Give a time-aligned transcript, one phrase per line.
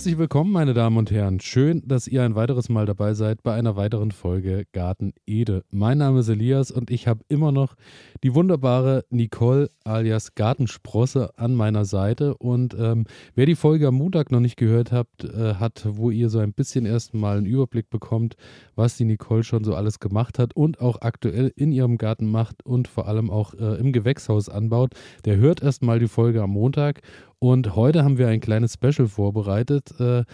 [0.00, 1.40] Herzlich willkommen, meine Damen und Herren.
[1.40, 5.62] Schön, dass ihr ein weiteres Mal dabei seid bei einer weiteren Folge Garten Ede.
[5.70, 7.74] Mein Name ist Elias und ich habe immer noch
[8.22, 12.34] die wunderbare Nicole alias Gartensprosse an meiner Seite.
[12.38, 16.30] Und ähm, wer die Folge am Montag noch nicht gehört habt, äh, hat, wo ihr
[16.30, 18.36] so ein bisschen erstmal einen Überblick bekommt,
[18.76, 22.64] was die Nicole schon so alles gemacht hat und auch aktuell in ihrem Garten macht
[22.64, 24.94] und vor allem auch äh, im Gewächshaus anbaut,
[25.26, 27.02] der hört erstmal die Folge am Montag.
[27.40, 29.98] Und heute haben wir ein kleines Special vorbereitet.
[29.98, 30.24] Äh,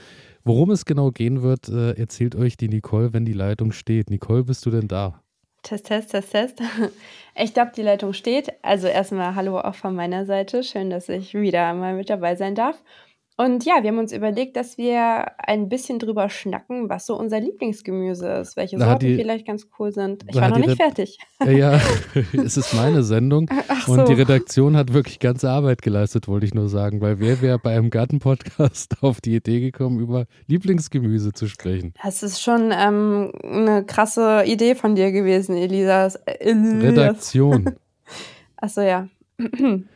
[0.42, 4.10] worum es genau gehen wird, äh, erzählt euch die Nicole, wenn die Leitung steht.
[4.10, 5.22] Nicole, bist du denn da?
[5.62, 6.62] Test, Test, Test, Test.
[7.38, 8.52] Ich glaube, die Leitung steht.
[8.62, 10.64] Also erstmal Hallo auch von meiner Seite.
[10.64, 12.82] Schön, dass ich wieder mal mit dabei sein darf.
[13.38, 17.38] Und ja, wir haben uns überlegt, dass wir ein bisschen drüber schnacken, was so unser
[17.38, 20.24] Lieblingsgemüse ist, welche da Sorten die, vielleicht ganz cool sind.
[20.26, 21.18] Ich war noch nicht fertig.
[21.44, 21.78] Ja,
[22.32, 24.04] es ist meine Sendung Ach und so.
[24.06, 27.76] die Redaktion hat wirklich ganze Arbeit geleistet, wollte ich nur sagen, weil wer wäre bei
[27.76, 31.92] einem Gartenpodcast auf die Idee gekommen, über Lieblingsgemüse zu sprechen?
[32.02, 36.06] Das ist schon ähm, eine krasse Idee von dir gewesen, Elisa.
[36.24, 36.82] Elias.
[36.82, 37.76] Redaktion.
[38.56, 39.08] Achso, ja.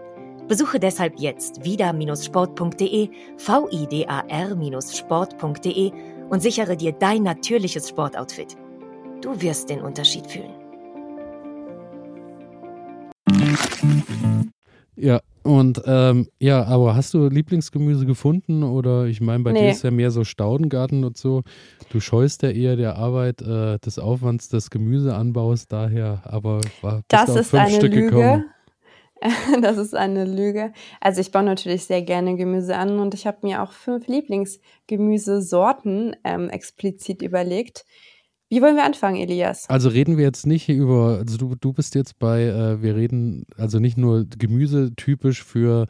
[0.47, 5.91] Besuche deshalb jetzt vida-sport.de, vidar-sport.de
[6.29, 8.55] und sichere dir dein natürliches Sportoutfit.
[9.21, 10.53] Du wirst den Unterschied fühlen.
[14.95, 18.63] Ja, und ähm, ja, aber hast du Lieblingsgemüse gefunden?
[18.63, 19.61] Oder ich meine, bei nee.
[19.61, 21.41] dir ist ja mehr so Staudengarten und so.
[21.91, 27.35] Du scheust ja eher der Arbeit äh, des Aufwands des Gemüseanbaus daher, aber war, das
[27.35, 28.09] ist eine Stück Lüge.
[28.09, 28.45] Gekommen.
[29.61, 30.73] das ist eine Lüge.
[30.99, 36.15] Also ich baue natürlich sehr gerne Gemüse an und ich habe mir auch fünf Lieblingsgemüsesorten
[36.23, 37.85] ähm, explizit überlegt.
[38.49, 39.69] Wie wollen wir anfangen, Elias?
[39.69, 43.45] Also reden wir jetzt nicht über, also du, du bist jetzt bei, äh, wir reden
[43.55, 45.87] also nicht nur Gemüse typisch für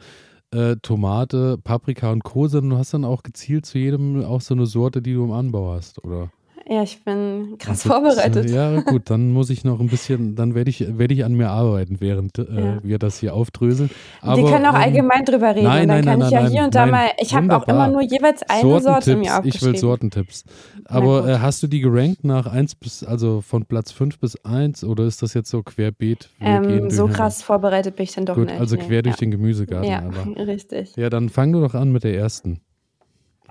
[0.52, 4.54] äh, Tomate, Paprika und Co., sondern du hast dann auch gezielt zu jedem auch so
[4.54, 6.30] eine Sorte, die du im Anbau hast, oder?
[6.68, 8.50] Ja, ich bin krass also, vorbereitet.
[8.50, 11.50] Ja, gut, dann muss ich noch ein bisschen, dann werde ich, werde ich an mir
[11.50, 12.78] arbeiten, während äh, ja.
[12.82, 13.90] wir das hier aufdröseln.
[14.20, 15.64] Aber, wir können auch ähm, allgemein drüber reden.
[15.64, 17.88] Nein, nein, dann kann nein, ich ja hier und da mal, ich habe auch immer
[17.88, 19.48] nur jeweils eine Sorte mir aufgeschrieben.
[19.48, 20.44] Ich will Sortentipps.
[20.84, 24.84] Aber äh, hast du die gerankt nach 1 bis, also von Platz 5 bis 1
[24.84, 26.28] oder ist das jetzt so querbeet?
[26.40, 28.60] Ähm, so krass vorbereitet bin ich dann doch gut, nicht.
[28.60, 29.02] Also quer nee.
[29.02, 29.20] durch ja.
[29.20, 29.90] den Gemüsegarten.
[29.90, 30.36] Ja, aber.
[30.46, 30.96] richtig.
[30.96, 32.60] Ja, dann fang du doch an mit der ersten.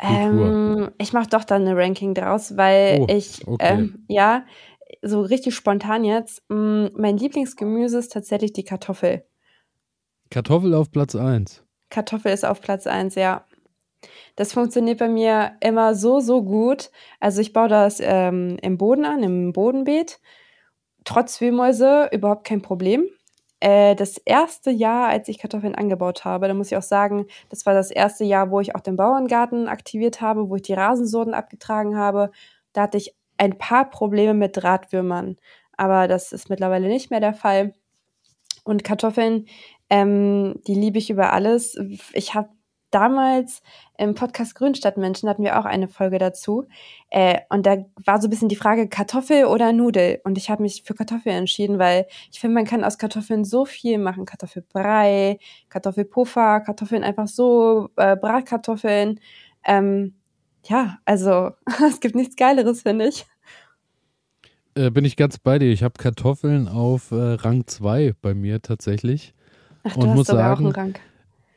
[0.02, 3.74] Ähm, ich mache doch dann eine Ranking draus, weil oh, ich, okay.
[3.74, 4.46] ähm, ja,
[5.02, 9.24] so richtig spontan jetzt, mh, mm, mein Lieblingsgemüse ist tatsächlich die Kartoffel.
[10.32, 11.64] Kartoffel auf Platz 1.
[11.90, 13.46] Kartoffel ist auf Platz 1, ja.
[14.36, 16.90] Das funktioniert bei mir immer so, so gut.
[17.20, 20.20] Also ich baue das ähm, im Boden an, im Bodenbeet.
[21.04, 23.06] Trotz Wühlmäuse überhaupt kein Problem.
[23.62, 27.66] Äh, das erste Jahr, als ich Kartoffeln angebaut habe, da muss ich auch sagen, das
[27.68, 31.36] war das erste Jahr, wo ich auch den Bauerngarten aktiviert habe, wo ich die Rasensorten
[31.36, 32.32] abgetragen habe.
[32.74, 35.38] Da hatte ich ein paar Probleme mit Drahtwürmern,
[35.78, 37.76] aber das ist mittlerweile nicht mehr der Fall.
[38.64, 39.46] Und Kartoffeln,
[39.92, 41.78] ähm, die liebe ich über alles.
[42.14, 42.50] Ich habe
[42.92, 43.62] damals
[43.98, 46.68] im Podcast Grünstadtmenschen hatten wir auch eine Folge dazu.
[47.10, 50.22] Äh, und da war so ein bisschen die Frage Kartoffel oder Nudel.
[50.24, 53.66] Und ich habe mich für Kartoffel entschieden, weil ich finde, man kann aus Kartoffeln so
[53.66, 54.26] viel machen.
[54.26, 59.20] Kartoffelbrei, Kartoffelpuffer, Kartoffeln einfach so, äh, Bratkartoffeln.
[59.66, 60.16] Ähm,
[60.66, 61.52] ja, also
[61.88, 63.26] es gibt nichts Geileres, finde ich.
[64.76, 65.72] Äh, bin ich ganz bei dir.
[65.72, 69.34] Ich habe Kartoffeln auf äh, Rang 2 bei mir tatsächlich.
[69.84, 70.96] Ach, du und hast muss sagen, auch einen Rang.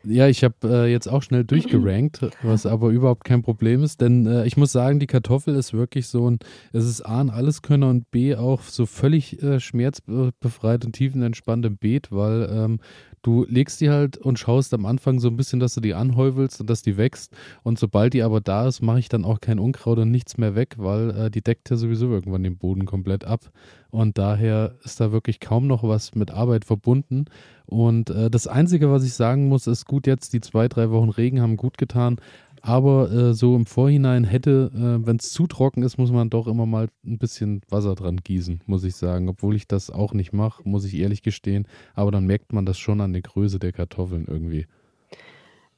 [0.07, 4.27] Ja, ich habe äh, jetzt auch schnell durchgerankt, was aber überhaupt kein Problem ist, denn
[4.27, 6.39] äh, ich muss sagen, die Kartoffel ist wirklich so ein,
[6.73, 11.79] es ist A ein Alleskönner und B auch so völlig äh, schmerzbefreit und tiefenentspannt im
[11.79, 12.81] Beet, weil ähm,
[13.25, 16.61] du legst die halt und schaust am Anfang so ein bisschen, dass du die anhäufelst
[16.61, 17.33] und dass die wächst
[17.65, 20.55] und sobald die aber da ist, mache ich dann auch kein Unkraut und nichts mehr
[20.55, 23.51] weg, weil äh, die deckt ja sowieso irgendwann den Boden komplett ab
[23.91, 27.25] und daher ist da wirklich kaum noch was mit Arbeit verbunden
[27.67, 31.09] und äh, das Einzige, was ich sagen muss, ist gut jetzt, die zwei, drei Wochen
[31.09, 32.17] Regen haben gut getan.
[32.67, 36.47] Aber äh, so im Vorhinein hätte, äh, wenn es zu trocken ist, muss man doch
[36.47, 39.29] immer mal ein bisschen Wasser dran gießen, muss ich sagen.
[39.29, 41.69] Obwohl ich das auch nicht mache, muss ich ehrlich gestehen.
[41.95, 44.67] Aber dann merkt man das schon an der Größe der Kartoffeln irgendwie.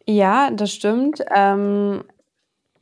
[0.09, 1.23] Ja, das stimmt.
[1.35, 2.05] Ähm,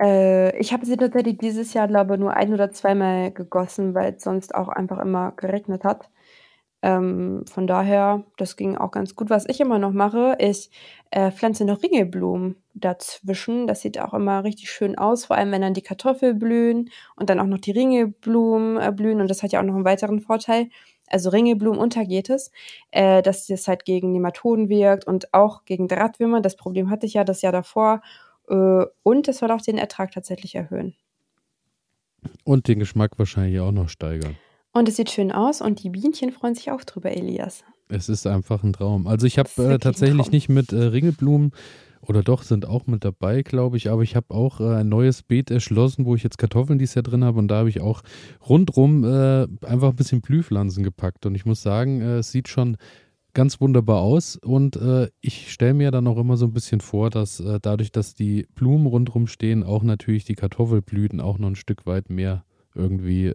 [0.01, 4.15] Äh, ich habe sie tatsächlich dieses Jahr, glaube ich, nur ein oder zweimal gegossen, weil
[4.15, 6.11] es sonst auch einfach immer geregnet hat.
[6.85, 9.31] Ähm, von daher, das ging auch ganz gut.
[9.31, 10.71] Was ich immer noch mache, ich
[11.11, 13.67] äh, pflanze noch Ringelblumen dazwischen.
[13.67, 17.31] Das sieht auch immer richtig schön aus, vor allem wenn dann die Kartoffeln blühen und
[17.31, 19.23] dann auch noch die Ringelblumen äh, blühen.
[19.23, 20.69] Und das hat ja auch noch einen weiteren Vorteil.
[21.07, 22.53] Also Ringelblumen untergeht es,
[22.91, 26.43] äh, dass das halt gegen Nematoden wirkt und auch gegen Drahtwürmer.
[26.43, 28.03] Das Problem hatte ich ja das Jahr davor.
[28.51, 30.95] Äh, und es soll auch den Ertrag tatsächlich erhöhen.
[32.45, 34.37] Und den Geschmack wahrscheinlich auch noch steigern.
[34.77, 37.63] Und es sieht schön aus und die Bienchen freuen sich auch drüber, Elias.
[37.89, 39.07] Es ist einfach ein Traum.
[39.07, 41.53] Also ich habe äh, tatsächlich nicht mit äh, Ringelblumen
[42.01, 45.23] oder doch sind auch mit dabei, glaube ich, aber ich habe auch äh, ein neues
[45.23, 48.03] Beet erschlossen, wo ich jetzt Kartoffeln dieses Jahr drin habe und da habe ich auch
[48.49, 52.77] rundrum äh, einfach ein bisschen Blühpflanzen gepackt und ich muss sagen, äh, es sieht schon
[53.33, 57.11] ganz wunderbar aus und äh, ich stelle mir dann auch immer so ein bisschen vor,
[57.11, 61.87] dass dadurch, dass die Blumen rundrum stehen, auch natürlich die Kartoffelblüten auch noch ein Stück
[61.87, 62.45] weit mehr
[62.75, 63.33] irgendwie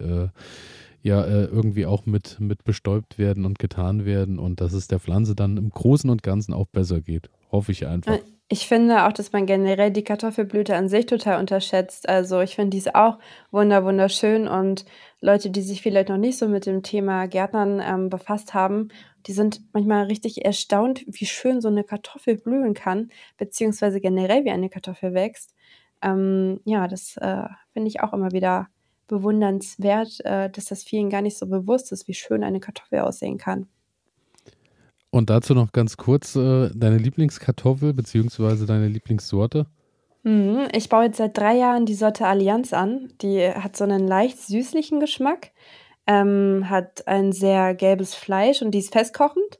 [1.02, 5.00] ja äh, irgendwie auch mit, mit bestäubt werden und getan werden und dass es der
[5.00, 7.30] Pflanze dann im Großen und Ganzen auch besser geht.
[7.50, 8.14] Hoffe ich einfach.
[8.14, 8.20] Äh,
[8.52, 12.08] ich finde auch, dass man generell die Kartoffelblüte an sich total unterschätzt.
[12.08, 13.18] Also ich finde diese auch
[13.52, 14.84] wunder wunderschön und
[15.20, 18.88] Leute, die sich vielleicht noch nicht so mit dem Thema Gärtnern ähm, befasst haben,
[19.26, 24.50] die sind manchmal richtig erstaunt, wie schön so eine Kartoffel blühen kann, beziehungsweise generell wie
[24.50, 25.54] eine Kartoffel wächst.
[26.02, 28.66] Ähm, ja, das äh, finde ich auch immer wieder
[29.10, 33.36] bewundernswert, äh, dass das vielen gar nicht so bewusst ist, wie schön eine Kartoffel aussehen
[33.36, 33.66] kann.
[35.10, 38.64] Und dazu noch ganz kurz äh, deine Lieblingskartoffel bzw.
[38.64, 39.66] deine Lieblingssorte?
[40.22, 43.12] Mhm, ich baue jetzt seit drei Jahren die Sorte Allianz an.
[43.20, 45.50] Die hat so einen leicht süßlichen Geschmack,
[46.06, 49.58] ähm, hat ein sehr gelbes Fleisch und die ist festkochend.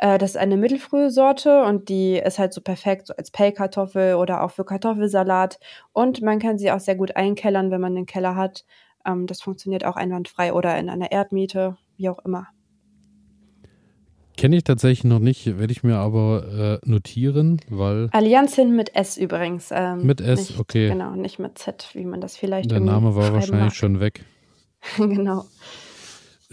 [0.00, 4.14] Äh, das ist eine mittelfrühe Sorte und die ist halt so perfekt so als Pellkartoffel
[4.14, 5.60] oder auch für Kartoffelsalat.
[5.92, 8.64] Und man kann sie auch sehr gut einkellern, wenn man einen Keller hat.
[9.06, 12.48] Ähm, das funktioniert auch einwandfrei oder in einer Erdmiete, wie auch immer.
[14.38, 18.08] Kenne ich tatsächlich noch nicht, werde ich mir aber äh, notieren, weil.
[18.12, 19.68] Allianz hin mit S übrigens.
[19.70, 20.88] Ähm, mit S, nicht, okay.
[20.88, 23.74] Genau, nicht mit Z, wie man das vielleicht Der Name war wahrscheinlich mag.
[23.74, 24.24] schon weg.
[24.96, 25.44] genau.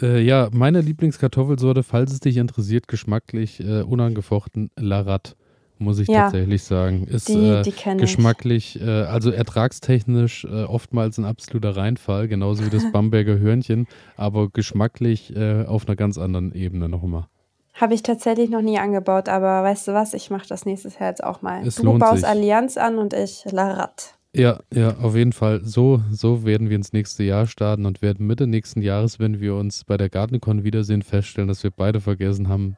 [0.01, 5.35] Äh, ja, meine Lieblingskartoffelsorte, falls es dich interessiert, geschmacklich äh, unangefochten Larat,
[5.79, 7.05] muss ich ja, tatsächlich sagen.
[7.07, 12.69] Ist die, äh, die geschmacklich, äh, also ertragstechnisch äh, oftmals ein absoluter Reinfall, genauso wie
[12.69, 17.27] das Bamberger Hörnchen, aber geschmacklich äh, auf einer ganz anderen Ebene nochmal.
[17.73, 21.09] Habe ich tatsächlich noch nie angebaut, aber weißt du was, ich mache das nächstes Jahr
[21.09, 21.65] jetzt auch mal.
[21.65, 22.27] Es du baust sich.
[22.27, 24.16] Allianz an und ich Larat.
[24.37, 25.61] Ja, ja, auf jeden Fall.
[25.63, 29.55] So, so werden wir ins nächste Jahr starten und werden Mitte nächsten Jahres, wenn wir
[29.55, 32.77] uns bei der Gartencon wiedersehen, feststellen, dass wir beide vergessen haben,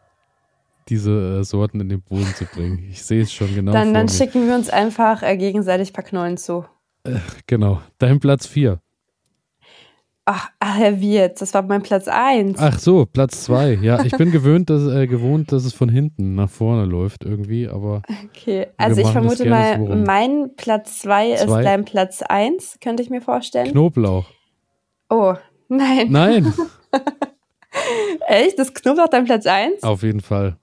[0.88, 2.80] diese äh, Sorten in den Boden zu bringen.
[2.90, 3.74] Ich sehe es schon genau.
[3.74, 6.64] Dann, dann schicken wir uns einfach äh, gegenseitig ein paar Knollen zu.
[7.04, 7.82] Äh, genau.
[7.98, 8.80] Dein Platz 4.
[10.32, 11.42] Ach, ach, wie jetzt?
[11.42, 12.60] Das war mein Platz 1.
[12.60, 13.80] Ach so, Platz 2.
[13.82, 17.68] Ja, ich bin gewöhnt, dass, äh, gewohnt, dass es von hinten nach vorne läuft irgendwie,
[17.68, 18.04] aber.
[18.28, 23.22] Okay, also ich vermute mal, mein Platz 2 ist dein Platz 1, könnte ich mir
[23.22, 23.72] vorstellen.
[23.72, 24.28] Knoblauch.
[25.10, 25.34] Oh,
[25.68, 26.12] nein.
[26.12, 26.54] Nein.
[28.28, 28.60] Echt?
[28.60, 29.82] Das Knoblauch dein Platz 1?
[29.82, 30.58] Auf jeden Fall.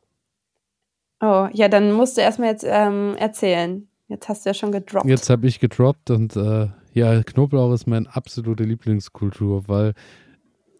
[1.20, 3.88] Oh, ja, dann musst du erstmal jetzt ähm, erzählen.
[4.06, 5.06] Jetzt hast du ja schon gedroppt.
[5.06, 9.92] Jetzt habe ich gedroppt und äh, ja, Knoblauch ist meine absolute Lieblingskultur, weil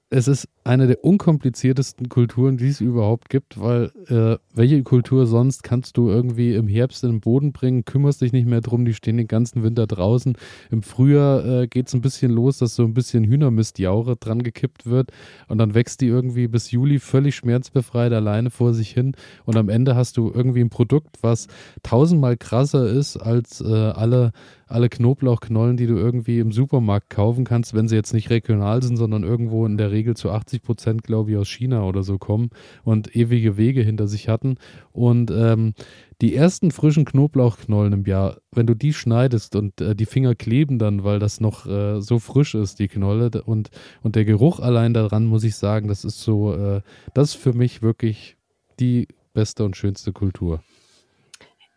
[0.09, 5.63] es ist eine der unkompliziertesten Kulturen, die es überhaupt gibt, weil äh, welche Kultur sonst
[5.63, 8.95] kannst du irgendwie im Herbst in den Boden bringen, kümmerst dich nicht mehr drum, die
[8.95, 10.37] stehen den ganzen Winter draußen.
[10.71, 14.87] Im Frühjahr äh, geht es ein bisschen los, dass so ein bisschen Hühnermistjauche dran gekippt
[14.87, 15.11] wird
[15.49, 19.69] und dann wächst die irgendwie bis Juli völlig schmerzbefreit alleine vor sich hin und am
[19.69, 21.49] Ende hast du irgendwie ein Produkt, was
[21.83, 24.33] tausendmal krasser ist als äh, alle
[24.67, 28.97] alle Knoblauchknollen, die du irgendwie im Supermarkt kaufen kannst, wenn sie jetzt nicht regional sind,
[28.97, 32.51] sondern irgendwo in der Regel zu 80 Prozent, glaube ich, aus China oder so kommen
[32.83, 34.57] und ewige Wege hinter sich hatten.
[34.93, 35.75] Und ähm,
[36.21, 40.79] die ersten frischen Knoblauchknollen im Jahr, wenn du die schneidest und äh, die Finger kleben
[40.79, 43.71] dann, weil das noch äh, so frisch ist, die Knolle und,
[44.03, 46.81] und der Geruch allein daran, muss ich sagen, das ist so, äh,
[47.15, 48.37] das ist für mich wirklich
[48.81, 50.61] die beste und schönste Kultur.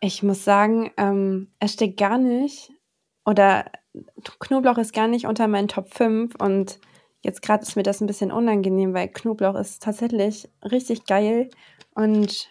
[0.02, 2.72] Ich muss sagen, ähm, es steht gar nicht
[3.30, 3.66] oder
[4.40, 6.80] Knoblauch ist gar nicht unter meinen Top 5 und
[7.22, 11.50] jetzt gerade ist mir das ein bisschen unangenehm, weil Knoblauch ist tatsächlich richtig geil
[11.94, 12.50] und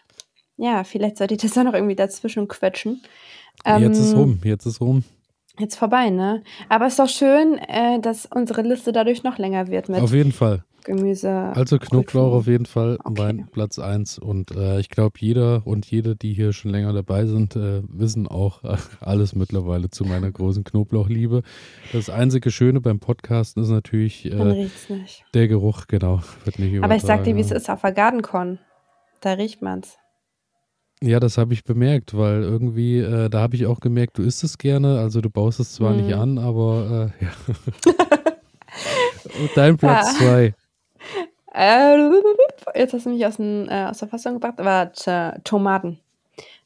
[0.57, 3.03] ja, vielleicht sollte ich das auch noch irgendwie dazwischen quetschen.
[3.65, 5.03] Ähm, jetzt ist rum, jetzt ist rum.
[5.59, 6.43] Jetzt vorbei, ne?
[6.69, 10.13] Aber es ist doch schön, äh, dass unsere Liste dadurch noch länger wird mit Auf
[10.13, 10.65] jeden Fall.
[10.85, 11.53] Gemüse.
[11.55, 13.15] Also Knoblauch auf jeden Fall Okay.
[13.19, 17.27] mein Platz 1 und äh, ich glaube jeder und jede, die hier schon länger dabei
[17.27, 21.43] sind, äh, wissen auch äh, alles mittlerweile zu meiner großen Knoblauchliebe.
[21.93, 24.71] Das einzige Schöne beim Podcasten ist natürlich äh,
[25.35, 28.59] der Geruch, genau, wird nicht Aber ich sag dir, wie es ist auf der Gardencon.
[29.21, 29.99] Da riecht man's.
[31.03, 34.43] Ja, das habe ich bemerkt, weil irgendwie, äh, da habe ich auch gemerkt, du isst
[34.43, 36.21] es gerne, also du baust es zwar nicht Mhm.
[36.21, 37.31] an, aber äh, ja.
[39.55, 40.27] Dein Platz Ja.
[40.27, 40.55] 2.
[41.55, 42.11] Äh,
[42.75, 44.55] jetzt hast du mich aus, dem, äh, aus der Fassung gebracht.
[44.59, 45.99] Warte, Tomaten.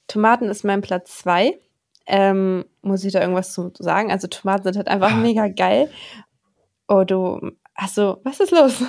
[0.09, 1.59] Tomaten ist mein Platz zwei.
[2.07, 4.11] Ähm, muss ich da irgendwas zu sagen?
[4.11, 5.17] Also Tomaten sind halt einfach Ah.
[5.17, 5.89] mega geil.
[6.89, 8.83] Oh, du, achso, was ist los?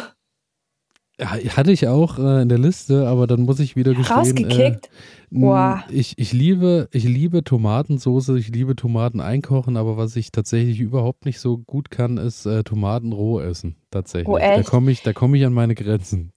[1.22, 4.17] Hatte ich auch äh, in der Liste, aber dann muss ich wieder gestehen.
[4.17, 4.88] Rausgekickt?
[4.88, 4.89] Äh,
[5.29, 5.84] Boah.
[5.89, 11.25] ich, ich, liebe, ich liebe Tomatensoße, ich liebe Tomaten einkochen, aber was ich tatsächlich überhaupt
[11.25, 13.75] nicht so gut kann, ist äh, Tomaten roh essen.
[13.91, 14.27] Tatsächlich.
[14.27, 14.70] Oh, da echt?
[14.70, 16.32] komme ich, da komm ich an meine Grenzen.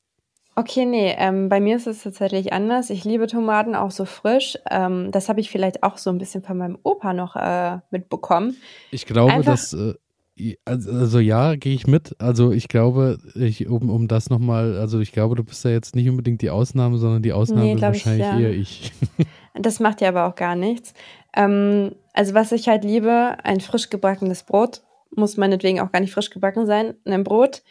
[0.59, 2.89] Okay, nee, ähm, bei mir ist es tatsächlich anders.
[2.89, 4.57] Ich liebe Tomaten auch so frisch.
[4.71, 8.57] Ähm, das habe ich vielleicht auch so ein bisschen von meinem Opa noch äh, mitbekommen.
[8.91, 9.73] Ich glaube, Einfach- dass.
[9.75, 9.95] Äh,
[10.65, 12.15] also, also ja, gehe ich mit.
[12.21, 15.97] Also ich glaube, ich, um, um das nochmal, also ich glaube, du bist ja jetzt
[15.97, 18.39] nicht unbedingt die Ausnahme, sondern die Ausnahme Nee, ist glaub ich, wahrscheinlich ja.
[18.39, 18.93] eher ich.
[19.59, 20.93] Das macht ja aber auch gar nichts.
[21.35, 24.83] Ähm, also was ich halt liebe, ein frisch gebackenes Brot,
[25.15, 27.63] muss meinetwegen auch gar nicht frisch gebacken sein, ein Brot,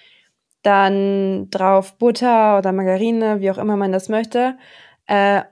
[0.63, 4.57] dann drauf Butter oder Margarine, wie auch immer man das möchte,
[5.05, 5.43] äh,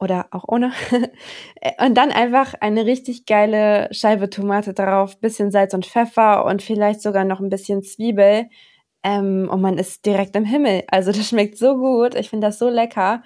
[0.00, 0.72] oder auch ohne.
[1.78, 7.02] und dann einfach eine richtig geile Scheibe Tomate drauf, bisschen Salz und Pfeffer und vielleicht
[7.02, 8.46] sogar noch ein bisschen Zwiebel.
[9.02, 10.84] Ähm, und man ist direkt im Himmel.
[10.90, 12.14] Also das schmeckt so gut.
[12.14, 13.22] Ich finde das so lecker.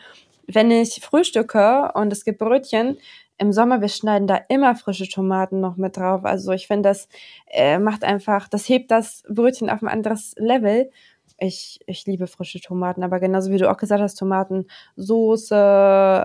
[0.47, 2.99] Wenn ich frühstücke und es gibt Brötchen,
[3.39, 6.25] im Sommer, wir schneiden da immer frische Tomaten noch mit drauf.
[6.25, 7.09] Also ich finde, das
[7.51, 10.91] äh, macht einfach, das hebt das Brötchen auf ein anderes Level.
[11.39, 15.55] Ich, ich liebe frische Tomaten, aber genauso wie du auch gesagt hast, Tomatensoße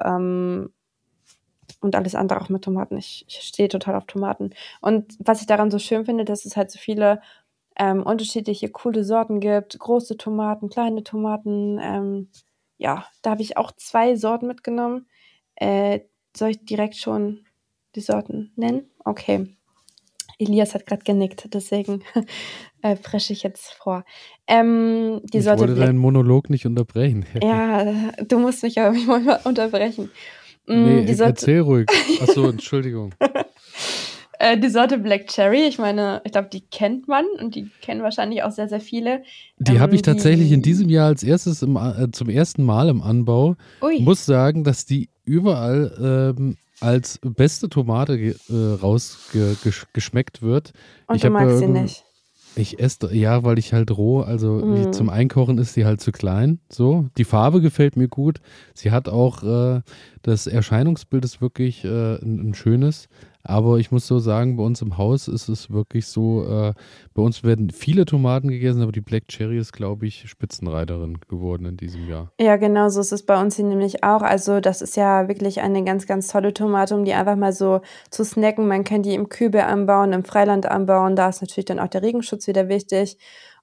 [0.06, 0.72] ähm,
[1.82, 2.98] und alles andere auch mit Tomaten.
[2.98, 4.52] Ich, ich stehe total auf Tomaten.
[4.82, 7.22] Und was ich daran so schön finde, dass es halt so viele
[7.78, 9.80] ähm, unterschiedliche coole Sorten gibt.
[9.80, 11.80] Große Tomaten, kleine Tomaten.
[11.82, 12.30] Ähm,
[12.78, 15.08] ja, da habe ich auch zwei Sorten mitgenommen.
[15.56, 16.02] Äh,
[16.36, 17.46] soll ich direkt schon
[17.96, 18.90] die Sorten nennen?
[19.06, 19.56] Okay.
[20.40, 22.02] Elias hat gerade genickt, deswegen
[22.82, 24.06] äh, presche ich jetzt vor.
[24.48, 27.26] Ähm, die ich Sorte wollte Black deinen Monolog nicht unterbrechen.
[27.44, 30.10] ja, du musst mich aber manchmal unterbrechen.
[30.66, 31.88] Mm, Nee, Sorte, erzähl ruhig.
[32.22, 33.14] Achso, Entschuldigung.
[34.40, 38.02] äh, die Sorte Black Cherry, ich meine, ich glaube, die kennt man und die kennen
[38.02, 39.24] wahrscheinlich auch sehr, sehr viele.
[39.58, 42.64] Die Ähm, habe ich tatsächlich die- in diesem Jahr als erstes im, äh, zum ersten
[42.64, 43.56] Mal im Anbau.
[43.82, 50.74] Ui, Muss sagen, dass die überall ähm, als beste Tomate ge- äh, rausgeschmeckt wird.
[51.08, 52.06] und ich du magst sie irgend- nicht.
[52.56, 54.92] Ich esse, ja, weil ich halt roh, also Mm.
[54.92, 56.60] zum Einkochen ist sie halt zu klein.
[56.70, 58.42] So, die Farbe gefällt mir gut.
[58.74, 59.82] Sie hat auch äh,
[60.24, 63.08] das Erscheinungsbild ist wirklich äh, ein, ein schönes.
[63.44, 66.74] Aber ich muss so sagen, bei uns im Haus ist es wirklich so, äh,
[67.14, 71.66] bei uns werden viele Tomaten gegessen, aber die Black Cherry ist, glaube ich, Spitzenreiterin geworden
[71.66, 72.32] in diesem Jahr.
[72.40, 74.22] Ja, genau so ist es bei uns hier nämlich auch.
[74.22, 77.82] Also das ist ja wirklich eine ganz, ganz tolle Tomate, um die einfach mal so
[78.12, 78.68] zu snacken.
[78.68, 81.16] Man kann die im Kübel anbauen, im Freiland anbauen.
[81.16, 83.18] Da ist natürlich dann auch der Regenschutz wieder wichtig.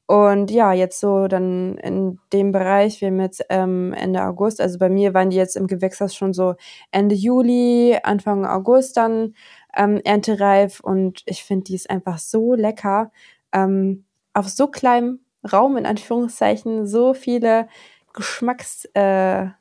[0.07, 4.79] Und ja, jetzt so dann in dem Bereich, wir haben jetzt ähm, Ende August, also
[4.79, 6.55] bei mir waren die jetzt im Gewächshaus schon so
[6.93, 9.35] Ende Juli, Anfang August dann
[9.77, 13.13] ähm, erntereif und ich finde, die ist einfach so lecker.
[13.53, 17.69] Ähm, auf so kleinem Raum, in Anführungszeichen, so viele
[18.13, 19.55] Geschmacksbomben,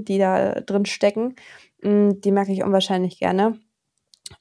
[0.00, 1.36] äh, die da drin stecken.
[1.82, 3.58] Mm, Die mag ich unwahrscheinlich gerne.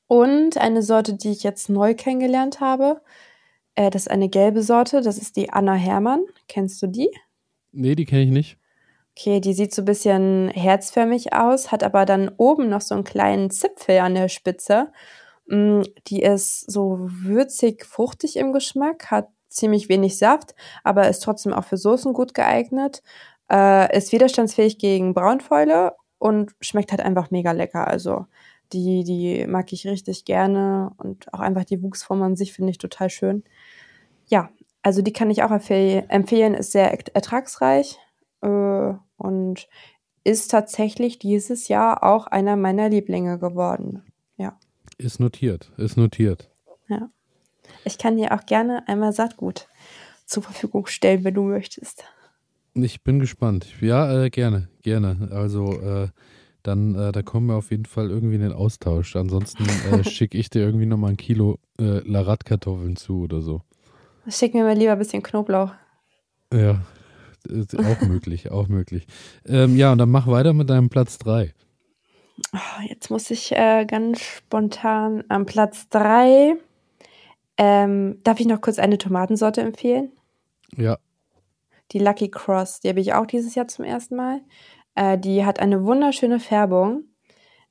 [0.08, 3.02] Und eine Sorte, die ich jetzt neu kennengelernt habe,
[3.76, 6.26] äh, das ist eine gelbe Sorte, das ist die Anna Hermann.
[6.48, 7.10] Kennst du die?
[7.72, 8.58] Nee, die kenne ich nicht.
[9.20, 13.04] Okay, die sieht so ein bisschen herzförmig aus, hat aber dann oben noch so einen
[13.04, 14.92] kleinen Zipfel an der Spitze.
[15.48, 21.54] Mm, Die ist so würzig, fruchtig im Geschmack, hat ziemlich wenig Saft, aber ist trotzdem
[21.54, 23.02] auch für Soßen gut geeignet.
[23.52, 27.88] Äh, ist widerstandsfähig gegen Braunfäule und schmeckt halt einfach mega lecker.
[27.88, 28.28] Also
[28.72, 32.78] die, die mag ich richtig gerne und auch einfach die Wuchsform an sich finde ich
[32.78, 33.44] total schön.
[34.28, 34.50] Ja,
[34.84, 37.98] also die kann ich auch empfehl empfehlen, ist sehr er- ertragsreich
[38.42, 39.68] äh, und
[40.24, 44.04] ist tatsächlich dieses Jahr auch einer meiner Lieblinge geworden.
[44.98, 46.50] Ist notiert, ist notiert.
[47.86, 49.68] Ich kann dir auch gerne einmal Saatgut
[50.26, 52.04] zur Verfügung stellen, wenn du möchtest.
[52.74, 53.68] Ich bin gespannt.
[53.80, 55.30] Ja, äh, gerne, gerne.
[55.32, 56.08] Also äh,
[56.64, 59.16] dann äh, da kommen wir auf jeden Fall irgendwie in den Austausch.
[59.16, 63.62] Ansonsten äh, schicke ich dir irgendwie nochmal ein Kilo äh, Larat-Kartoffeln zu oder so.
[64.28, 65.74] Schick mir mal lieber ein bisschen Knoblauch.
[66.52, 66.82] Ja,
[67.78, 69.08] auch möglich, auch möglich.
[69.46, 71.54] Ähm, ja, und dann mach weiter mit deinem Platz 3.
[72.54, 76.56] Oh, jetzt muss ich äh, ganz spontan am Platz 3.
[77.58, 80.12] Ähm, darf ich noch kurz eine Tomatensorte empfehlen?
[80.76, 80.98] Ja.
[81.92, 84.42] Die Lucky Cross, die habe ich auch dieses Jahr zum ersten Mal.
[84.96, 87.06] Äh, die hat eine wunderschöne Färbung.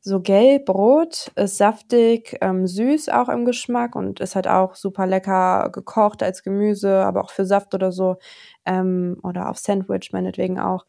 [0.09, 5.05] So gelb, rot, ist saftig, ähm, süß auch im Geschmack und ist halt auch super
[5.05, 8.17] lecker gekocht als Gemüse, aber auch für Saft oder so.
[8.65, 10.85] Ähm, oder auf Sandwich meinetwegen auch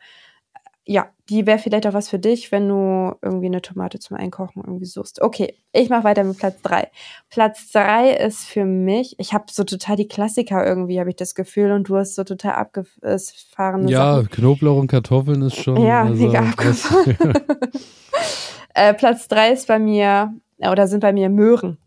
[0.89, 4.63] ja, die wäre vielleicht auch was für dich, wenn du irgendwie eine Tomate zum Einkochen
[4.65, 5.21] irgendwie suchst.
[5.21, 6.89] Okay, ich mache weiter mit Platz drei.
[7.29, 11.35] Platz drei ist für mich, ich habe so total die Klassiker irgendwie, habe ich das
[11.35, 13.87] Gefühl, und du hast so total abgefahren.
[13.89, 14.29] Ja, Sachen.
[14.29, 15.81] Knoblauch und Kartoffeln ist schon.
[15.81, 17.33] Ja, also, mega abgefahren.
[18.77, 21.77] äh, Platz drei ist bei mir, oder sind bei mir Möhren.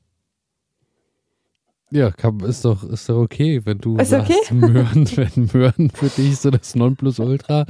[1.92, 2.12] Ja,
[2.46, 4.54] ist doch, ist doch okay, wenn du ist sagst, okay?
[4.54, 7.66] Möhren, wenn Möhren für dich so das Nonplusultra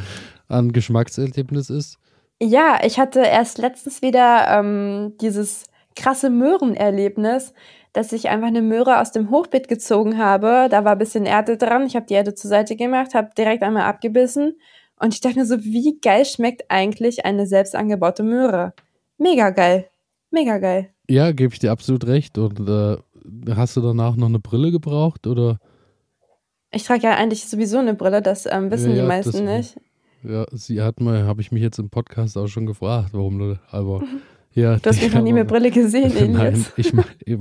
[0.48, 1.96] an Geschmackserlebnis ist?
[2.42, 5.64] Ja, ich hatte erst letztens wieder ähm, dieses
[5.96, 7.54] krasse Möhrenerlebnis,
[7.92, 10.68] dass ich einfach eine Möhre aus dem Hochbeet gezogen habe.
[10.70, 11.86] Da war ein bisschen Erde dran.
[11.86, 14.54] Ich habe die Erde zur Seite gemacht, habe direkt einmal abgebissen.
[14.96, 18.74] Und ich dachte mir so, wie geil schmeckt eigentlich eine selbst angebaute Möhre?
[19.20, 19.86] Mega geil.
[20.30, 20.88] Mega geil.
[21.06, 22.38] Ja, gebe ich dir absolut recht.
[22.38, 22.96] Und äh,
[23.54, 25.58] hast du danach noch eine Brille gebraucht oder?
[26.72, 29.76] Ich trage ja eigentlich sowieso eine Brille, das ähm, wissen ja, die meisten nicht.
[30.22, 34.02] Ja, sie hat mal, habe ich mich jetzt im Podcast auch schon gefragt, warum, aber
[34.54, 34.76] ja.
[34.76, 36.32] Du hast mich noch nie mit Brille gesehen.
[36.32, 36.92] Nein, ich,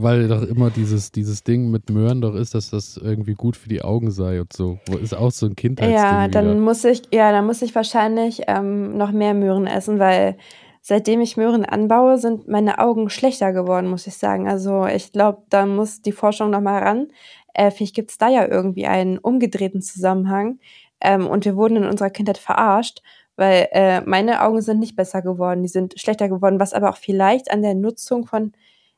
[0.02, 3.70] weil doch immer dieses, dieses Ding mit Möhren doch ist, dass das irgendwie gut für
[3.70, 4.80] die Augen sei und so.
[5.02, 5.98] Ist auch so ein Kindheitsding.
[5.98, 6.60] Ja, dann wieder.
[6.60, 10.36] muss ich, ja, dann muss ich wahrscheinlich ähm, noch mehr Möhren essen, weil
[10.82, 14.48] seitdem ich Möhren anbaue, sind meine Augen schlechter geworden, muss ich sagen.
[14.48, 17.08] Also ich glaube, da muss die Forschung noch mal ran.
[17.54, 20.60] Äh, vielleicht gibt es da ja irgendwie einen umgedrehten Zusammenhang.
[21.02, 23.02] Ähm, und wir wurden in unserer Kindheit verarscht,
[23.36, 26.98] weil äh, meine Augen sind nicht besser geworden, die sind schlechter geworden, was aber auch
[26.98, 28.54] vielleicht an der Nutzung von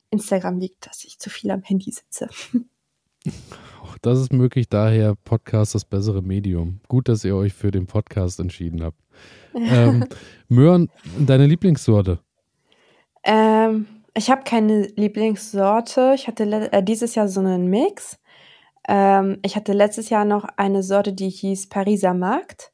[0.09, 2.27] Instagram liegt, dass ich zu viel am Handy sitze.
[4.01, 6.79] Das ist möglich, daher Podcast das bessere Medium.
[6.87, 8.97] Gut, dass ihr euch für den Podcast entschieden habt.
[9.53, 10.05] ähm,
[10.47, 12.19] Möhren, deine Lieblingssorte?
[13.23, 13.85] Ähm,
[14.15, 16.13] ich habe keine Lieblingssorte.
[16.15, 18.17] Ich hatte äh, dieses Jahr so einen Mix.
[18.87, 22.71] Ähm, ich hatte letztes Jahr noch eine Sorte, die hieß Pariser Markt.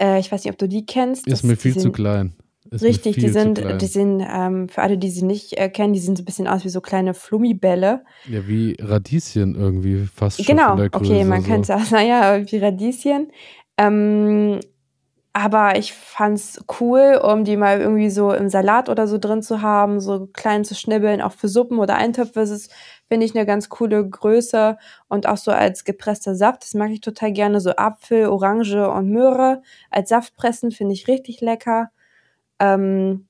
[0.00, 1.26] Äh, ich weiß nicht, ob du die kennst.
[1.26, 2.34] Ist das, mir viel zu klein.
[2.82, 6.16] Richtig, die sind, die sind ähm, für alle, die sie nicht äh, kennen, die sehen
[6.16, 8.04] so ein bisschen aus wie so kleine Flummibälle.
[8.28, 11.48] Ja, wie Radieschen irgendwie fast schon Genau, Größe, okay, man so.
[11.48, 13.30] könnte sagen, naja, wie Radieschen.
[13.76, 14.60] Ähm,
[15.32, 19.62] aber ich fand's cool, um die mal irgendwie so im Salat oder so drin zu
[19.62, 22.68] haben, so klein zu schnibbeln, auch für Suppen oder Eintöpfe ist es
[23.08, 26.62] finde ich eine ganz coole Größe und auch so als gepresster Saft.
[26.62, 27.60] Das mag ich total gerne.
[27.60, 31.90] So Apfel, Orange und Möhre als Saft pressen finde ich richtig lecker.
[32.64, 33.26] Ähm,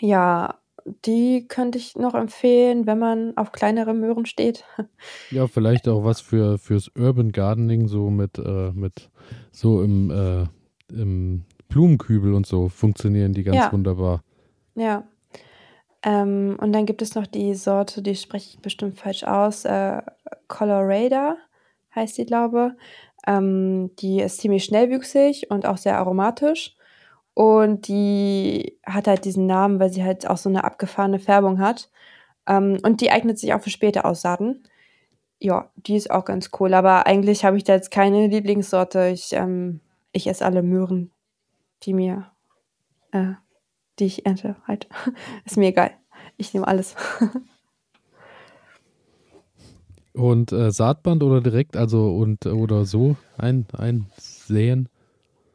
[0.00, 0.58] ja,
[1.04, 4.64] die könnte ich noch empfehlen, wenn man auf kleinere Möhren steht.
[5.30, 9.10] Ja, vielleicht auch was für fürs Urban Gardening, so mit, äh, mit
[9.52, 10.46] so im, äh,
[10.92, 13.72] im Blumenkübel und so funktionieren die ganz ja.
[13.72, 14.22] wunderbar.
[14.74, 15.06] Ja.
[16.02, 20.00] Ähm, und dann gibt es noch die Sorte, die spreche ich bestimmt falsch aus, äh,
[20.46, 21.36] Colorado
[21.94, 22.76] heißt die, glaube
[23.26, 26.76] ähm, Die ist ziemlich schnellwüchsig und auch sehr aromatisch.
[27.38, 31.88] Und die hat halt diesen Namen, weil sie halt auch so eine abgefahrene Färbung hat.
[32.48, 34.64] Ähm, und die eignet sich auch für späte Aussaaten.
[35.38, 36.74] Ja, die ist auch ganz cool.
[36.74, 39.10] Aber eigentlich habe ich da jetzt keine Lieblingssorte.
[39.14, 39.78] Ich, ähm,
[40.10, 41.12] ich esse alle Möhren,
[41.84, 42.26] die mir
[43.12, 43.34] äh,
[44.00, 44.56] die ich ernte.
[44.66, 44.88] Halt.
[45.44, 45.92] Ist mir egal.
[46.38, 46.96] Ich nehme alles.
[50.12, 54.88] und äh, Saatband oder direkt, also und oder so ein, einsäen?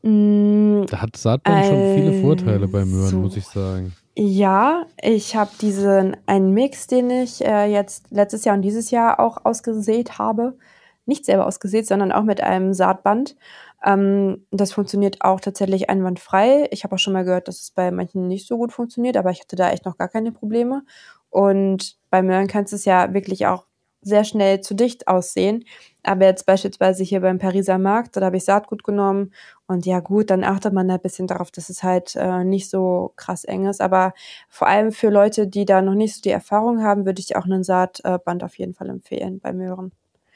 [0.03, 3.93] Mm, da hat Saatband also, schon viele Vorteile bei Möhren, muss ich sagen.
[4.15, 9.19] Ja, ich habe diesen einen Mix, den ich äh, jetzt letztes Jahr und dieses Jahr
[9.19, 10.57] auch ausgesät habe.
[11.05, 13.35] Nicht selber ausgesät, sondern auch mit einem Saatband.
[13.83, 16.67] Ähm, das funktioniert auch tatsächlich einwandfrei.
[16.71, 19.31] Ich habe auch schon mal gehört, dass es bei manchen nicht so gut funktioniert, aber
[19.31, 20.83] ich hatte da echt noch gar keine Probleme.
[21.29, 23.65] Und bei Möhren kann es ja wirklich auch
[24.03, 25.65] sehr schnell zu dicht aussehen.
[26.03, 29.31] Aber jetzt beispielsweise hier beim Pariser Markt, da habe ich Saatgut genommen
[29.67, 32.69] und ja gut, dann achtet man da ein bisschen darauf, dass es halt äh, nicht
[32.69, 33.81] so krass eng ist.
[33.81, 34.13] Aber
[34.49, 37.45] vor allem für Leute, die da noch nicht so die Erfahrung haben, würde ich auch
[37.45, 39.93] einen Saatband auf jeden Fall empfehlen bei Möhren.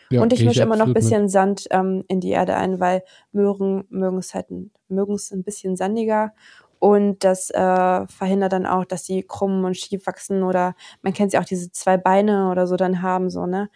[0.10, 1.32] Ja, und ich mische immer noch ein bisschen mit.
[1.32, 4.48] Sand ähm, in die Erde ein, weil Möhren mögen es halt
[4.88, 6.34] mögen es ein bisschen sandiger
[6.80, 11.32] Und das äh, verhindert dann auch, dass sie krumm und schief wachsen oder man kennt
[11.32, 13.70] sie auch diese zwei Beine oder so dann haben, so, ne?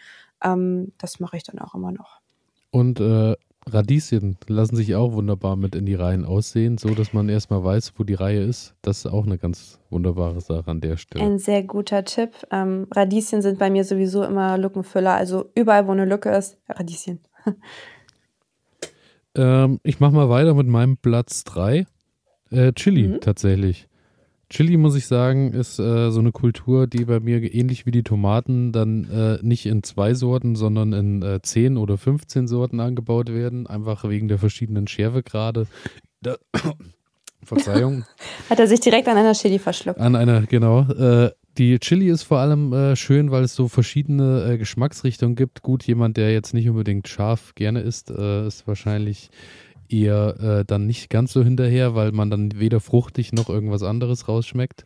[0.43, 2.19] Ähm, das mache ich dann auch immer noch.
[2.71, 3.35] Und äh,
[3.67, 7.93] Radieschen lassen sich auch wunderbar mit in die Reihen aussehen, so dass man erstmal weiß,
[7.97, 8.73] wo die Reihe ist.
[8.81, 11.23] Das ist auch eine ganz wunderbare Sache an der Stelle.
[11.23, 12.31] Ein sehr guter Tipp.
[12.49, 15.13] Ähm, Radieschen sind bei mir sowieso immer Lückenfüller.
[15.13, 17.19] Also überall, wo eine Lücke ist, Radieschen.
[19.35, 21.85] ähm, ich mache mal weiter mit meinem Platz 3.
[22.51, 23.21] Äh, Chili mhm.
[23.21, 23.87] tatsächlich.
[24.49, 28.03] Chili, muss ich sagen, ist äh, so eine Kultur, die bei mir ähnlich wie die
[28.03, 33.29] Tomaten dann äh, nicht in zwei Sorten, sondern in äh, 10 oder 15 Sorten angebaut
[33.29, 35.67] werden, einfach wegen der verschiedenen Schärfegrade.
[36.21, 36.35] Da,
[37.43, 38.03] Verzeihung.
[38.49, 39.99] Hat er sich direkt an einer Chili verschluckt.
[39.99, 40.81] An einer, genau.
[40.81, 45.61] Äh, die Chili ist vor allem äh, schön, weil es so verschiedene äh, Geschmacksrichtungen gibt.
[45.61, 49.29] Gut, jemand, der jetzt nicht unbedingt scharf gerne isst, äh, ist wahrscheinlich
[49.91, 54.27] eher äh, dann nicht ganz so hinterher, weil man dann weder fruchtig noch irgendwas anderes
[54.27, 54.85] rausschmeckt.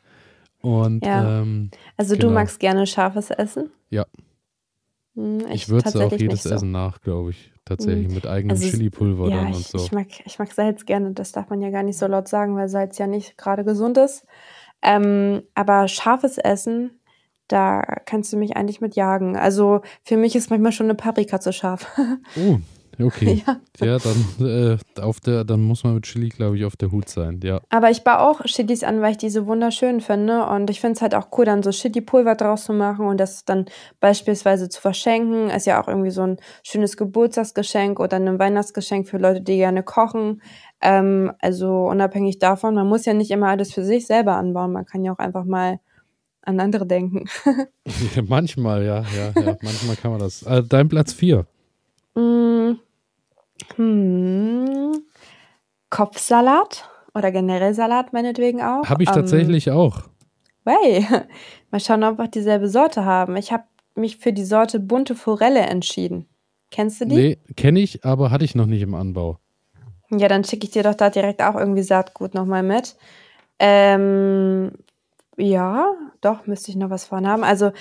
[0.62, 1.41] Und, ja.
[1.41, 2.30] Ähm, also genau.
[2.30, 3.70] du magst gerne scharfes Essen?
[3.89, 4.06] Ja.
[5.15, 6.50] Hm, ich würze auch jedes so.
[6.50, 7.52] Essen nach, glaube ich.
[7.65, 8.13] Tatsächlich hm.
[8.13, 9.80] mit eigenem also, Chili-Pulver ja, dann und ich, so.
[9.80, 12.56] Ich mag, ich mag Salz gerne, das darf man ja gar nicht so laut sagen,
[12.56, 14.26] weil Salz ja nicht gerade gesund ist.
[14.84, 17.00] Ähm, aber scharfes Essen,
[17.48, 19.36] da kannst du mich eigentlich mit jagen.
[19.36, 21.88] Also für mich ist manchmal schon eine Paprika zu scharf.
[22.38, 22.60] Oh,
[23.00, 23.44] Okay.
[23.82, 26.92] Ja, ja dann, äh, auf der, dann muss man mit Chili, glaube ich, auf der
[26.92, 27.60] Hut sein, ja.
[27.70, 30.46] Aber ich baue auch Chilis an, weil ich diese wunderschön finde.
[30.46, 33.44] Und ich finde es halt auch cool, dann so Chili-Pulver draus zu machen und das
[33.44, 33.66] dann
[34.00, 35.50] beispielsweise zu verschenken.
[35.50, 39.84] Ist ja auch irgendwie so ein schönes Geburtstagsgeschenk oder ein Weihnachtsgeschenk für Leute, die gerne
[39.84, 40.42] kochen.
[40.82, 44.72] Ähm, also unabhängig davon, man muss ja nicht immer alles für sich selber anbauen.
[44.72, 45.80] Man kann ja auch einfach mal
[46.44, 47.26] an andere denken.
[48.28, 49.58] manchmal, ja, ja, ja.
[49.62, 50.44] Manchmal kann man das.
[50.44, 51.46] Äh, dein Platz 4.
[52.16, 52.78] Mm,
[53.76, 55.02] hm,
[55.89, 58.86] Kopfsalat oder generell Salat meinetwegen auch.
[58.86, 60.02] Habe ich ähm, tatsächlich auch.
[60.65, 61.06] Hey,
[61.72, 63.36] mal schauen, ob wir dieselbe Sorte haben.
[63.38, 63.63] Ich habe
[63.96, 66.28] mich für die Sorte bunte Forelle entschieden.
[66.72, 67.15] Kennst du die?
[67.15, 69.39] Nee, kenne ich, aber hatte ich noch nicht im Anbau.
[70.12, 72.96] Ja, dann schicke ich dir doch da direkt auch irgendwie Saatgut nochmal mit.
[73.60, 74.72] Ähm,
[75.38, 77.44] ja, doch, müsste ich noch was von haben.
[77.44, 77.72] Also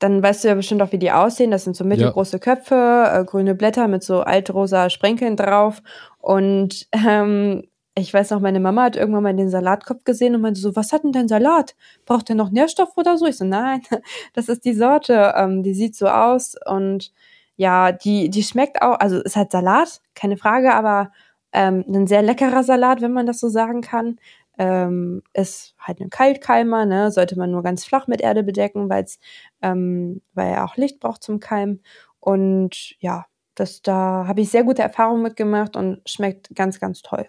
[0.00, 1.50] dann weißt du ja bestimmt auch, wie die aussehen.
[1.50, 2.38] Das sind so mittelgroße ja.
[2.38, 5.82] Köpfe, äh, grüne Blätter mit so altrosa Sprenkeln drauf.
[6.18, 10.60] Und ähm, ich weiß noch, meine Mama hat irgendwann mal den Salatkopf gesehen und meinte
[10.60, 11.76] so, was hat denn dein Salat?
[12.06, 13.26] Braucht der noch Nährstoff oder so?
[13.26, 13.82] Ich so, nein,
[14.34, 15.34] das ist die Sorte.
[15.36, 17.12] Ähm, die sieht so aus und
[17.56, 21.12] ja, die, die schmeckt auch, also ist halt Salat, keine Frage, aber
[21.52, 24.18] ähm, ein sehr leckerer Salat, wenn man das so sagen kann
[24.60, 27.10] ähm, ist halt ein Kaltkeimer, ne?
[27.10, 29.18] sollte man nur ganz flach mit Erde bedecken, weil's,
[29.62, 31.82] ähm, weil er auch Licht braucht zum Keimen.
[32.20, 37.26] Und ja, das, da habe ich sehr gute Erfahrungen mitgemacht und schmeckt ganz, ganz toll.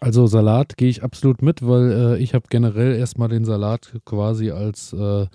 [0.00, 4.50] Also Salat gehe ich absolut mit, weil äh, ich habe generell erstmal den Salat quasi
[4.50, 5.26] als äh,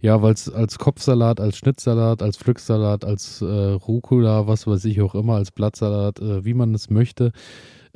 [0.00, 5.02] ja, weil es als Kopfsalat, als Schnittsalat, als Pflücksalat, als äh, Rucola, was weiß ich
[5.02, 7.32] auch immer, als Blattsalat, äh, wie man es möchte,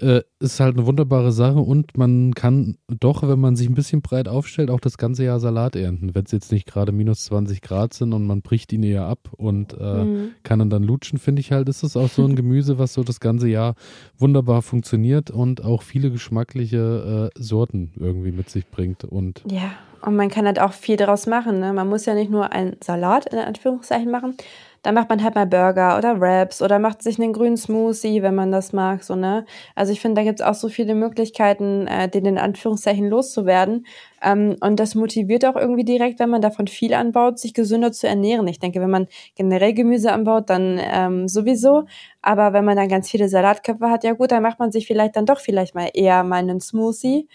[0.00, 4.02] äh, ist halt eine wunderbare Sache und man kann doch, wenn man sich ein bisschen
[4.02, 6.14] breit aufstellt, auch das ganze Jahr Salat ernten.
[6.14, 9.30] Wenn es jetzt nicht gerade minus 20 Grad sind und man bricht ihn eher ab
[9.36, 10.30] und äh, mhm.
[10.42, 13.02] kann ihn dann lutschen, finde ich halt, ist es auch so ein Gemüse, was so
[13.02, 13.74] das ganze Jahr
[14.18, 19.04] wunderbar funktioniert und auch viele geschmackliche äh, Sorten irgendwie mit sich bringt.
[19.04, 19.72] Und ja,
[20.04, 21.60] und man kann halt auch viel daraus machen.
[21.60, 21.72] Ne?
[21.72, 24.36] Man muss ja nicht nur einen Salat in Anführungszeichen machen,
[24.84, 28.34] dann macht man halt mal Burger oder Wraps oder macht sich einen grünen Smoothie, wenn
[28.34, 29.44] man das mag, so, ne?
[29.74, 33.86] Also ich finde, da gibt's auch so viele Möglichkeiten, äh, den in Anführungszeichen loszuwerden.
[34.22, 38.06] Ähm, und das motiviert auch irgendwie direkt, wenn man davon viel anbaut, sich gesünder zu
[38.06, 38.46] ernähren.
[38.46, 41.84] Ich denke, wenn man generell Gemüse anbaut, dann ähm, sowieso.
[42.22, 45.16] Aber wenn man dann ganz viele Salatköpfe hat, ja gut, dann macht man sich vielleicht
[45.16, 47.28] dann doch vielleicht mal eher mal einen Smoothie.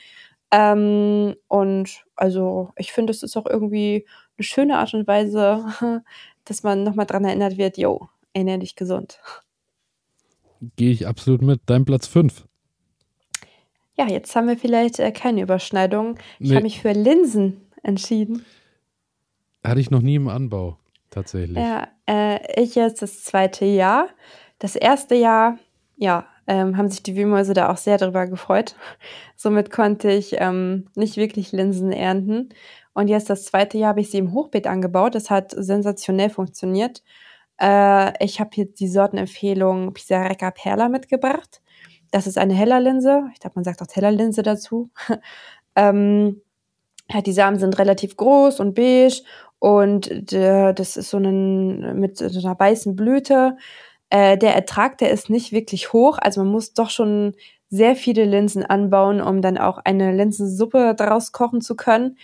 [0.51, 4.07] Ähm, und also ich finde, es ist auch irgendwie
[4.37, 5.65] eine schöne Art und Weise,
[6.49, 9.19] dass man nochmal dran erinnert wird, yo, ernähr dich gesund.
[10.75, 11.61] Gehe ich absolut mit.
[11.67, 12.45] Dein Platz 5.
[13.97, 16.17] Ja, jetzt haben wir vielleicht äh, keine Überschneidung.
[16.39, 16.55] Ich nee.
[16.55, 18.45] habe mich für Linsen entschieden.
[19.63, 20.77] Hatte ich noch nie im Anbau,
[21.09, 21.57] tatsächlich.
[21.57, 24.07] Ja, äh, ich jetzt das zweite Jahr.
[24.57, 25.59] Das erste Jahr,
[25.97, 28.75] ja, ähm, haben sich die Wühlmäuse da auch sehr darüber gefreut.
[29.35, 32.49] Somit konnte ich ähm, nicht wirklich Linsen ernten.
[32.93, 35.15] Und jetzt das zweite Jahr habe ich sie im Hochbeet angebaut.
[35.15, 37.03] Das hat sensationell funktioniert.
[37.59, 41.61] Äh, ich habe hier die Sortenempfehlung Pizarreca Perla mitgebracht.
[42.11, 43.29] Das ist eine Hellerlinse.
[43.33, 44.89] Ich glaube, man sagt auch Tellerlinse dazu.
[45.75, 46.41] ähm,
[47.11, 49.21] ja, die Samen sind relativ groß und beige
[49.59, 53.57] und äh, das ist so ein, mit so einer weißen Blüte.
[54.09, 56.17] Äh, der Ertrag, der ist nicht wirklich hoch.
[56.21, 57.35] Also man muss doch schon
[57.69, 62.17] sehr viele Linsen anbauen, um dann auch eine Linsensuppe daraus kochen zu können.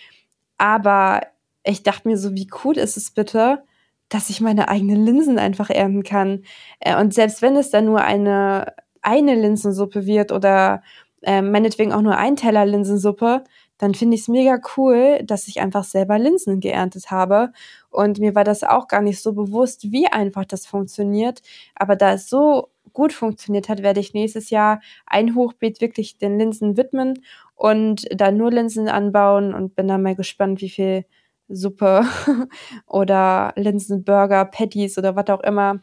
[0.58, 1.22] Aber
[1.64, 3.62] ich dachte mir so, wie cool ist es bitte,
[4.08, 6.44] dass ich meine eigenen Linsen einfach ernten kann.
[6.80, 10.82] Äh, und selbst wenn es dann nur eine, eine Linsensuppe wird oder
[11.22, 13.44] äh, meinetwegen auch nur ein Teller Linsensuppe,
[13.78, 17.52] dann finde ich es mega cool, dass ich einfach selber Linsen geerntet habe.
[17.90, 21.42] Und mir war das auch gar nicht so bewusst, wie einfach das funktioniert.
[21.74, 26.38] Aber da es so gut funktioniert hat, werde ich nächstes Jahr ein Hochbeet wirklich den
[26.38, 27.22] Linsen widmen
[27.54, 31.04] und da nur Linsen anbauen und bin dann mal gespannt, wie viel
[31.48, 32.06] Suppe
[32.86, 35.82] oder Linsenburger, Patties oder was auch immer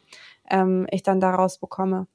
[0.49, 2.07] ähm, ich dann daraus bekomme.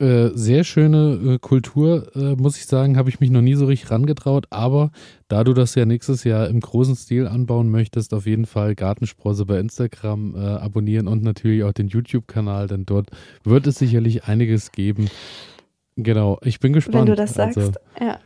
[0.00, 3.66] Äh, sehr schöne äh, Kultur, äh, muss ich sagen, habe ich mich noch nie so
[3.66, 4.46] richtig rangetraut.
[4.50, 4.92] Aber
[5.26, 9.44] da du das ja nächstes Jahr im großen Stil anbauen möchtest, auf jeden Fall Gartensprosse
[9.44, 13.10] bei Instagram äh, abonnieren und natürlich auch den YouTube-Kanal, denn dort
[13.42, 15.08] wird es sicherlich einiges geben.
[15.96, 16.98] Genau, ich bin gespannt.
[16.98, 18.20] Wenn du das sagst, also, ja.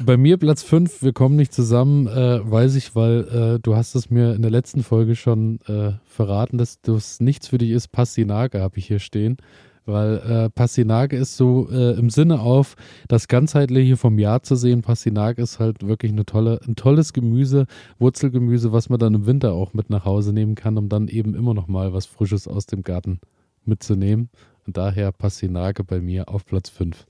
[0.00, 3.94] Bei mir Platz 5, wir kommen nicht zusammen, äh, weiß ich, weil äh, du hast
[3.96, 5.58] es mir in der letzten Folge schon
[6.06, 7.88] verraten, dass das nichts für dich ist.
[7.88, 9.36] Pastinake habe ich hier stehen
[9.88, 12.76] weil äh, Pastinake ist so äh, im Sinne auf
[13.08, 14.82] das ganzheitliche vom Jahr zu sehen.
[14.82, 17.66] Pastinake ist halt wirklich eine tolle, ein tolles Gemüse,
[17.98, 21.34] Wurzelgemüse, was man dann im Winter auch mit nach Hause nehmen kann, um dann eben
[21.34, 23.20] immer noch mal was Frisches aus dem Garten
[23.64, 24.30] mitzunehmen.
[24.66, 27.06] Und daher Pastinake bei mir auf Platz 5.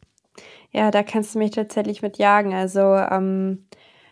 [0.73, 2.55] Ja, da kannst du mich tatsächlich mit jagen.
[2.55, 3.65] Also ähm,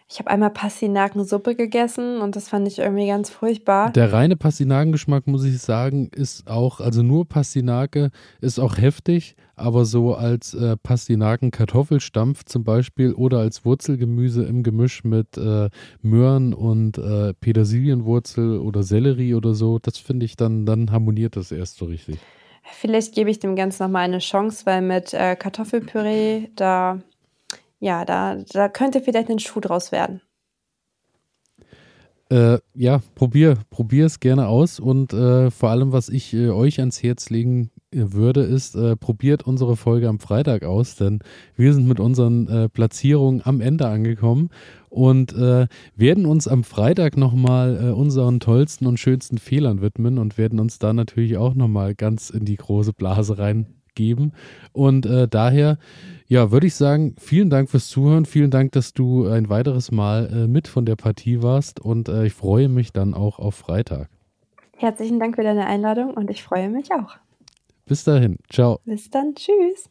[0.09, 3.91] ich habe einmal Pastinakensuppe gegessen und das fand ich irgendwie ganz furchtbar.
[3.91, 9.85] Der reine Pastinakengeschmack, muss ich sagen, ist auch, also nur Pastinake ist auch heftig, aber
[9.85, 15.71] so als äh, Pastinaken-Kartoffelstampf zum Beispiel oder als Wurzelgemüse im Gemisch mit äh,
[16.03, 21.51] Möhren und äh, Petersilienwurzel oder Sellerie oder so, das finde ich dann, dann harmoniert das
[21.51, 22.19] erst so richtig.
[22.73, 27.01] Vielleicht gebe ich dem Ganzen nochmal eine Chance, weil mit äh, Kartoffelpüree, da
[27.79, 30.21] ja, da, da könnte vielleicht ein Schuh draus werden.
[32.29, 36.81] Äh, ja, probier, probier es gerne aus und äh, vor allem, was ich äh, euch
[36.81, 41.21] ans Herz legen äh, würde, ist, äh, probiert unsere Folge am Freitag aus, denn
[41.55, 44.51] wir sind mit unseren äh, Platzierungen am Ende angekommen
[44.89, 50.79] und werden uns am Freitag nochmal unseren tollsten und schönsten Fehlern widmen und werden uns
[50.79, 53.37] da natürlich auch nochmal ganz in die große Blase
[53.97, 54.33] reingeben
[54.73, 55.79] und daher
[56.29, 58.25] ja, würde ich sagen, vielen Dank fürs Zuhören.
[58.25, 62.27] Vielen Dank, dass du ein weiteres Mal äh, mit von der Partie warst und äh,
[62.27, 64.09] ich freue mich dann auch auf Freitag.
[64.77, 67.17] Herzlichen Dank für deine Einladung und ich freue mich auch.
[67.87, 68.39] Bis dahin.
[68.51, 68.81] Ciao.
[68.85, 69.35] Bis dann.
[69.35, 69.89] Tschüss.